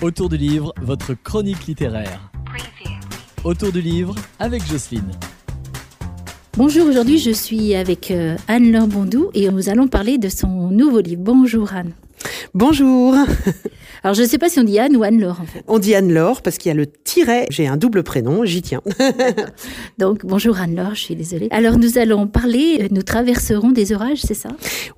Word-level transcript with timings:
Autour 0.00 0.28
du 0.28 0.36
livre, 0.36 0.72
votre 0.80 1.14
chronique 1.14 1.66
littéraire. 1.66 2.30
Autour 3.42 3.72
du 3.72 3.80
livre 3.80 4.14
avec 4.38 4.64
Jocelyne. 4.64 5.10
Bonjour, 6.56 6.86
aujourd'hui 6.86 7.18
je 7.18 7.32
suis 7.32 7.74
avec 7.74 8.12
euh, 8.12 8.36
Anne-Laure 8.46 8.86
Bondou 8.86 9.30
et 9.34 9.50
nous 9.50 9.68
allons 9.68 9.88
parler 9.88 10.16
de 10.18 10.28
son 10.28 10.70
nouveau 10.70 11.00
livre. 11.00 11.22
Bonjour 11.24 11.72
Anne. 11.72 11.94
Bonjour. 12.58 13.14
Alors 14.02 14.14
je 14.14 14.22
ne 14.22 14.26
sais 14.26 14.36
pas 14.36 14.48
si 14.48 14.58
on 14.58 14.64
dit 14.64 14.80
Anne 14.80 14.96
ou 14.96 15.04
Anne-Laure 15.04 15.40
en 15.40 15.46
fait. 15.46 15.62
On 15.68 15.78
dit 15.78 15.94
Anne-Laure 15.94 16.42
parce 16.42 16.58
qu'il 16.58 16.70
y 16.70 16.72
a 16.72 16.74
le 16.74 16.88
tiret. 16.88 17.46
J'ai 17.50 17.68
un 17.68 17.76
double 17.76 18.02
prénom, 18.02 18.44
j'y 18.44 18.62
tiens. 18.62 18.82
Donc 19.98 20.26
bonjour 20.26 20.58
Anne-Laure, 20.58 20.96
je 20.96 21.02
suis 21.02 21.14
désolée. 21.14 21.46
Alors 21.52 21.78
nous 21.78 21.98
allons 21.98 22.26
parler, 22.26 22.78
euh, 22.80 22.88
nous 22.90 23.02
traverserons 23.04 23.70
des 23.70 23.92
orages, 23.92 24.22
c'est 24.24 24.34
ça? 24.34 24.48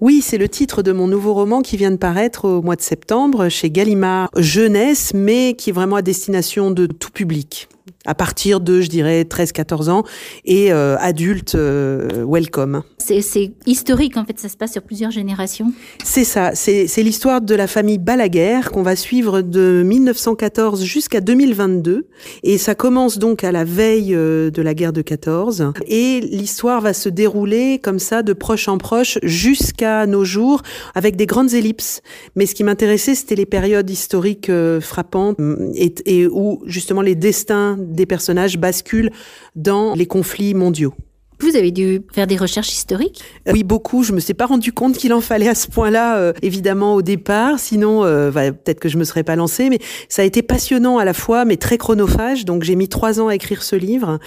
Oui, 0.00 0.23
c'est 0.23 0.39
le 0.39 0.49
titre 0.49 0.82
de 0.82 0.93
mon 0.93 1.07
nouveau 1.07 1.35
roman 1.35 1.61
qui 1.61 1.77
vient 1.77 1.91
de 1.91 1.99
paraître 1.99 2.46
au 2.46 2.62
mois 2.62 2.77
de 2.77 2.81
septembre 2.81 3.50
chez 3.50 3.71
Gallimard 3.71 4.31
Jeunesse, 4.39 5.13
mais 5.13 5.53
qui 5.53 5.68
est 5.68 5.75
vraiment 5.75 5.96
à 5.96 6.03
destination 6.03 6.71
de 6.71 6.86
tout 6.86 7.11
public 7.11 7.68
à 8.07 8.14
partir 8.14 8.61
de, 8.61 8.80
je 8.80 8.89
dirais, 8.89 9.22
13-14 9.22 9.90
ans 9.90 10.04
et 10.44 10.72
euh, 10.72 10.96
adulte 10.98 11.54
euh, 11.54 12.25
welcome. 12.26 12.82
C'est 12.98 13.53
historique, 13.67 14.17
en 14.17 14.25
fait, 14.25 14.39
ça 14.39 14.48
se 14.48 14.57
passe 14.57 14.72
sur 14.72 14.82
plusieurs 14.82 15.11
générations. 15.11 15.72
C'est 16.04 16.25
ça, 16.25 16.53
c'est 16.54 17.03
l'histoire 17.03 17.40
de 17.40 17.54
la 17.54 17.67
famille 17.67 17.98
Balaguer 17.98 18.61
qu'on 18.72 18.82
va 18.82 18.96
suivre 18.96 19.43
de 19.43 19.82
1914 19.84 20.84
jusqu'à 20.84 21.21
2022. 21.21 22.07
Et 22.43 22.58
ça 22.58 22.75
commence 22.75 23.18
donc 23.18 23.43
à 23.45 23.53
la 23.53 23.64
veille 23.64 24.14
euh, 24.14 24.50
de 24.50 24.62
la 24.62 24.75
guerre 24.75 24.93
de 24.93 25.03
14. 25.03 25.72
Et 25.86 26.20
l'histoire 26.20 26.81
va 26.81 26.93
se 26.93 27.09
dérouler 27.09 27.81
comme 27.82 27.98
ça, 27.98 28.22
de 28.22 28.32
proche 28.32 28.68
en 28.68 28.79
proche, 28.79 29.18
jusqu'à 29.22 30.07
nos 30.07 30.25
jours, 30.25 30.62
avec 30.95 31.17
des 31.17 31.26
grandes 31.26 31.54
ellipses. 31.54 32.03
Mais 32.36 32.47
ce 32.47 32.55
qui 32.55 32.64
m'intéressait, 32.64 33.14
c'était 33.14 33.34
les 33.34 33.47
périodes 33.47 33.89
historiques 33.91 34.50
euh, 34.50 34.81
frappantes 34.81 35.36
et, 35.75 35.95
et 36.06 36.27
où 36.27 36.62
justement 36.67 37.03
les 37.03 37.14
destins 37.14 37.77
des 37.81 38.06
personnages 38.06 38.59
basculent 38.59 39.11
dans 39.56 39.95
les 39.95 40.06
conflits 40.06 40.55
mondiaux. 40.55 40.95
Vous 41.41 41.57
avez 41.57 41.71
dû 41.71 42.03
faire 42.13 42.27
des 42.27 42.37
recherches 42.37 42.71
historiques 42.71 43.23
Oui, 43.51 43.65
beaucoup. 43.65 44.03
Je 44.03 44.13
me 44.13 44.21
suis 44.21 44.35
pas 44.35 44.45
rendu 44.45 44.73
compte 44.73 44.99
qu'il 44.99 45.15
en 45.15 45.23
fallait 45.23 45.49
à 45.49 45.55
ce 45.55 45.69
point-là, 45.69 46.19
euh, 46.19 46.33
évidemment, 46.43 46.95
au 46.95 47.01
départ. 47.01 47.59
Sinon, 47.59 48.05
euh, 48.05 48.31
bah, 48.31 48.53
peut-être 48.53 48.79
que 48.79 48.91
je 48.91 48.99
me 48.99 49.05
serais 49.05 49.23
pas 49.23 49.37
lancée. 49.37 49.71
Mais 49.71 49.79
ça 50.11 50.21
a 50.21 50.27
été 50.27 50.43
passionnant 50.43 50.99
à 50.99 51.07
la 51.07 51.15
fois, 51.15 51.47
mais 51.47 51.57
très 51.57 51.79
chronophage. 51.79 52.45
Donc, 52.45 52.63
j'ai 52.63 52.77
mis 52.77 52.89
trois 52.89 53.21
ans 53.21 53.29
à 53.29 53.35
écrire 53.35 53.63
ce 53.63 53.75
livre. 53.75 54.19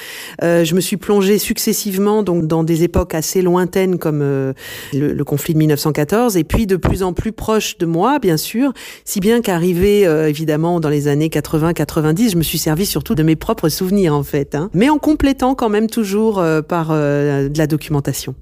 Euh, 0.42 0.64
je 0.64 0.74
me 0.74 0.82
suis 0.82 0.98
plongée 0.98 1.38
successivement 1.38 2.24
donc 2.24 2.48
dans 2.48 2.64
des 2.64 2.82
époques 2.82 3.14
assez 3.14 3.44
lointaines 3.44 4.00
comme 4.00 4.22
le, 4.22 4.54
le, 4.94 5.24
conflit 5.24 5.54
de 5.54 5.60
1914, 5.60 6.36
et 6.36 6.44
puis 6.44 6.66
de 6.66 6.78
plus 6.78 7.04
en 7.04 7.14
plus 7.14 7.32
proche 7.32 7.78
de 7.78 7.86
moi, 7.86 8.18
bien 8.18 8.38
sûr. 8.38 8.74
Si 9.06 9.20
bien 9.20 9.42
qu'arrivé, 9.42 10.02
évidemment, 10.28 10.80
dans 10.80 10.90
les 10.90 11.08
années 11.08 11.30
80-90, 11.30 12.32
je 12.32 12.38
me 12.38 12.44
suis 12.44 12.58
servi 12.58 12.86
surtout 12.88 13.14
de 13.14 13.24
mes 13.24 13.36
propres 13.36 13.70
souvenirs, 13.70 14.16
en 14.16 14.24
fait. 14.24 14.56
Hein. 14.56 14.70
Mais 14.74 14.90
en 14.90 14.98
complétant 14.98 15.54
quand 15.54 15.70
même 15.70 15.90
toujours 15.90 16.44
par 16.68 16.92
euh, 17.03 17.03
de 17.04 17.58
la 17.58 17.68
documentation. 17.68 18.36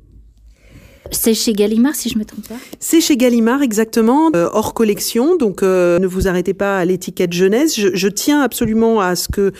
C'est 1.11 1.33
chez 1.33 1.53
Gallimard, 1.53 1.95
si 1.95 2.09
je 2.09 2.17
me 2.17 2.23
trompe 2.23 2.47
pas. 2.47 2.55
C'est 2.79 3.01
chez 3.01 3.17
Gallimard, 3.17 3.61
exactement, 3.61 4.31
euh, 4.35 4.49
hors 4.53 4.73
collection. 4.73 5.35
Donc, 5.35 5.61
euh, 5.61 5.99
ne 5.99 6.07
vous 6.07 6.27
arrêtez 6.27 6.53
pas 6.53 6.77
à 6.77 6.85
l'étiquette 6.85 7.33
jeunesse. 7.33 7.77
Je, 7.77 8.07
tiens 8.07 8.41
absolument 8.41 9.01
à 9.01 9.15
ce 9.15 9.27
que 9.27 9.51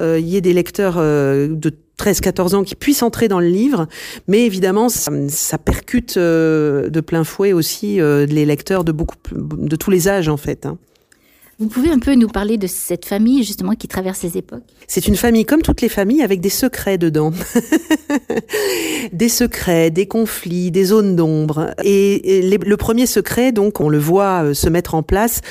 il 0.00 0.28
y 0.28 0.36
ait 0.36 0.40
des 0.40 0.52
lecteurs 0.52 0.96
de 0.96 1.72
13-14 1.98 2.54
ans 2.54 2.64
qui 2.64 2.74
puissent 2.74 3.02
entrer 3.02 3.28
dans 3.28 3.40
le 3.40 3.48
livre, 3.48 3.86
mais 4.28 4.46
évidemment, 4.46 4.88
ça, 4.88 5.58
percute 5.58 6.16
de 6.18 7.00
plein 7.00 7.24
fouet 7.24 7.52
aussi 7.52 7.96
les 7.96 8.44
lecteurs 8.44 8.84
de 8.84 8.92
beaucoup, 8.92 9.16
de 9.32 9.76
tous 9.76 9.90
les 9.90 10.08
âges 10.08 10.28
en 10.28 10.36
fait. 10.36 10.66
Hein. 10.66 10.78
Vous 11.60 11.68
pouvez 11.68 11.90
un 11.90 11.98
peu 11.98 12.14
nous 12.14 12.28
parler 12.28 12.56
de 12.56 12.66
cette 12.66 13.04
famille 13.04 13.44
justement 13.44 13.74
qui 13.74 13.86
traverse 13.86 14.22
les 14.22 14.38
époques? 14.38 14.64
C'est 14.86 15.06
une 15.06 15.16
famille 15.16 15.44
comme 15.44 15.60
toutes 15.60 15.82
les 15.82 15.90
familles 15.90 16.22
avec 16.22 16.40
des 16.40 16.48
secrets 16.48 16.96
dedans. 16.96 17.32
des 19.12 19.28
secrets, 19.28 19.90
des 19.90 20.06
conflits, 20.06 20.70
des 20.70 20.84
zones 20.84 21.16
d'ombre. 21.16 21.74
Et, 21.84 22.40
le 22.58 22.76
premier 22.78 23.04
secret, 23.04 23.52
donc, 23.52 23.78
on 23.82 23.90
le 23.90 23.98
voit 23.98 24.44
euh, 24.44 24.54
se 24.54 24.70
mettre 24.70 24.94
en 24.94 25.02
place 25.02 25.42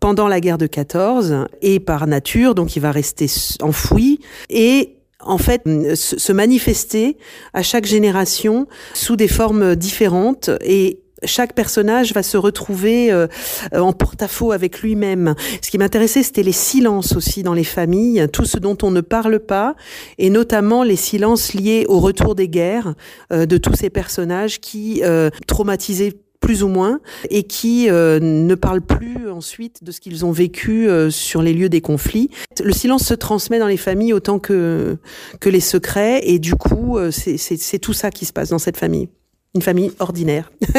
pendant 0.00 0.28
la 0.28 0.40
guerre 0.40 0.56
de 0.56 0.66
14 0.66 1.46
et 1.60 1.78
par 1.78 2.06
nature, 2.06 2.54
donc 2.54 2.74
il 2.74 2.80
va 2.80 2.90
rester 2.90 3.26
enfoui 3.60 4.20
et 4.48 4.96
en 5.20 5.38
fait 5.38 5.62
se 5.94 6.32
manifester 6.32 7.18
à 7.52 7.62
chaque 7.62 7.84
génération 7.84 8.66
sous 8.94 9.16
des 9.16 9.28
formes 9.28 9.76
différentes 9.76 10.50
et 10.62 11.03
chaque 11.26 11.54
personnage 11.54 12.12
va 12.12 12.22
se 12.22 12.36
retrouver 12.36 13.12
euh, 13.12 13.26
en 13.72 13.92
porte-à-faux 13.92 14.52
avec 14.52 14.80
lui-même. 14.80 15.34
Ce 15.62 15.70
qui 15.70 15.78
m'intéressait, 15.78 16.22
c'était 16.22 16.42
les 16.42 16.52
silences 16.52 17.16
aussi 17.16 17.42
dans 17.42 17.54
les 17.54 17.64
familles, 17.64 18.26
tout 18.32 18.44
ce 18.44 18.58
dont 18.58 18.76
on 18.82 18.90
ne 18.90 19.00
parle 19.00 19.40
pas, 19.40 19.74
et 20.18 20.30
notamment 20.30 20.82
les 20.82 20.96
silences 20.96 21.54
liés 21.54 21.84
au 21.88 22.00
retour 22.00 22.34
des 22.34 22.48
guerres 22.48 22.94
euh, 23.32 23.46
de 23.46 23.56
tous 23.56 23.74
ces 23.74 23.90
personnages 23.90 24.60
qui, 24.60 25.02
euh, 25.04 25.30
traumatisés 25.46 26.20
plus 26.40 26.62
ou 26.62 26.68
moins, 26.68 27.00
et 27.30 27.44
qui 27.44 27.86
ne 27.88 28.54
parlent 28.54 28.82
plus 28.82 29.30
ensuite 29.30 29.82
de 29.82 29.90
ce 29.90 29.98
qu'ils 29.98 30.26
ont 30.26 30.30
vécu 30.30 30.90
sur 31.08 31.40
les 31.40 31.54
lieux 31.54 31.70
des 31.70 31.80
conflits. 31.80 32.28
Le 32.62 32.72
silence 32.72 33.04
se 33.06 33.14
transmet 33.14 33.58
dans 33.58 33.66
les 33.66 33.78
familles 33.78 34.12
autant 34.12 34.38
que, 34.38 34.98
que 35.40 35.48
les 35.48 35.60
secrets, 35.60 36.20
et 36.22 36.38
du 36.38 36.54
coup, 36.54 36.98
c'est 37.10 37.78
tout 37.78 37.94
ça 37.94 38.10
qui 38.10 38.26
se 38.26 38.34
passe 38.34 38.50
dans 38.50 38.58
cette 38.58 38.76
famille 38.76 39.08
une 39.54 39.62
famille 39.62 39.92
ordinaire. 39.98 40.50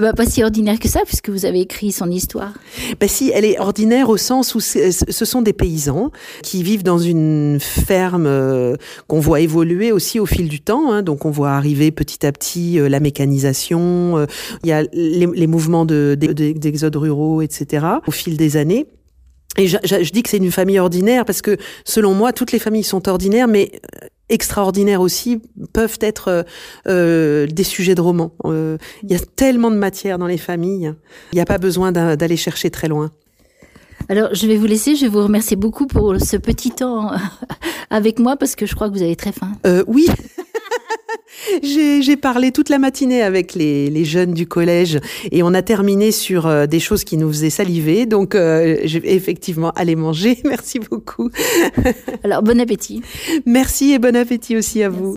Bah, 0.00 0.14
pas 0.14 0.24
si 0.24 0.42
ordinaire 0.42 0.78
que 0.78 0.88
ça, 0.88 1.00
puisque 1.04 1.28
vous 1.28 1.44
avez 1.44 1.60
écrit 1.60 1.92
son 1.92 2.10
histoire. 2.10 2.54
Bah 2.98 3.08
si, 3.08 3.30
elle 3.34 3.44
est 3.44 3.58
ordinaire 3.58 4.08
au 4.08 4.16
sens 4.16 4.54
où 4.54 4.60
ce 4.60 5.24
sont 5.26 5.42
des 5.42 5.52
paysans 5.52 6.10
qui 6.42 6.62
vivent 6.62 6.82
dans 6.82 6.96
une 6.96 7.58
ferme 7.60 8.24
euh, 8.26 8.74
qu'on 9.06 9.20
voit 9.20 9.40
évoluer 9.40 9.92
aussi 9.92 10.18
au 10.18 10.24
fil 10.24 10.48
du 10.48 10.62
temps. 10.62 10.90
Hein, 10.90 11.02
donc 11.02 11.26
on 11.26 11.30
voit 11.30 11.50
arriver 11.50 11.90
petit 11.90 12.24
à 12.24 12.32
petit 12.32 12.78
euh, 12.78 12.88
la 12.88 13.00
mécanisation, 13.00 14.16
euh, 14.16 14.26
il 14.62 14.70
y 14.70 14.72
a 14.72 14.82
les, 14.94 15.26
les 15.26 15.46
mouvements 15.46 15.84
d'exode 15.84 16.94
de, 16.94 16.98
ruraux, 16.98 17.42
etc. 17.42 17.84
au 18.06 18.12
fil 18.12 18.38
des 18.38 18.56
années. 18.56 18.86
Et 19.58 19.66
je, 19.68 19.76
je, 19.84 20.10
dis 20.10 20.22
que 20.22 20.30
c'est 20.30 20.38
une 20.38 20.50
famille 20.50 20.78
ordinaire 20.78 21.24
parce 21.24 21.42
que 21.42 21.58
selon 21.84 22.14
moi, 22.14 22.32
toutes 22.32 22.52
les 22.52 22.58
familles 22.58 22.84
sont 22.84 23.06
ordinaires, 23.08 23.48
mais 23.48 23.70
extraordinaires 24.32 25.00
aussi 25.00 25.40
peuvent 25.72 25.98
être 26.00 26.28
euh, 26.28 26.42
euh 26.88 27.46
des 27.46 27.64
sujets 27.64 27.94
de 27.94 28.00
romans. 28.00 28.32
Euh, 28.44 28.78
il 29.02 29.12
y 29.12 29.14
a 29.14 29.18
tellement 29.18 29.70
de 29.70 29.76
matière 29.76 30.18
dans 30.18 30.26
les 30.26 30.38
familles, 30.38 30.94
il 31.32 31.36
n'y 31.36 31.40
a 31.40 31.44
pas 31.44 31.58
besoin 31.58 31.92
d'aller 31.92 32.36
chercher 32.36 32.70
très 32.70 32.88
loin. 32.88 33.12
Alors, 34.08 34.34
je 34.34 34.46
vais 34.46 34.56
vous 34.56 34.66
laisser. 34.66 34.96
Je 34.96 35.06
vous 35.06 35.22
remercie 35.22 35.56
beaucoup 35.56 35.86
pour 35.86 36.16
ce 36.20 36.36
petit 36.36 36.70
temps 36.70 37.12
avec 37.90 38.18
moi 38.18 38.36
parce 38.36 38.56
que 38.56 38.66
je 38.66 38.74
crois 38.74 38.88
que 38.88 38.94
vous 38.94 39.02
avez 39.02 39.16
très 39.16 39.32
faim. 39.32 39.52
Euh, 39.66 39.84
oui. 39.86 40.06
J'ai 41.62 42.16
parlé 42.16 42.52
toute 42.52 42.68
la 42.68 42.78
matinée 42.78 43.22
avec 43.22 43.54
les, 43.54 43.90
les, 43.90 44.04
jeunes 44.04 44.32
du 44.32 44.46
collège 44.46 44.98
et 45.30 45.42
on 45.42 45.54
a 45.54 45.62
terminé 45.62 46.12
sur 46.12 46.46
euh, 46.46 46.66
des 46.66 46.80
choses 46.80 47.04
qui 47.04 47.16
nous 47.16 47.28
faisaient 47.28 47.50
saliver. 47.50 48.06
Donc, 48.06 48.34
euh, 48.34 48.78
je 48.84 48.98
vais 48.98 49.14
effectivement 49.14 49.70
aller 49.70 49.96
manger. 49.96 50.38
Merci 50.44 50.78
beaucoup. 50.78 51.30
Alors, 52.24 52.42
bon 52.42 52.60
appétit. 52.60 53.02
Merci 53.46 53.92
et 53.92 53.98
bon 53.98 54.16
appétit 54.16 54.56
aussi 54.56 54.82
à 54.82 54.88
vous. 54.88 55.10